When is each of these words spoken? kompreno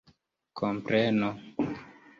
kompreno 0.57 1.29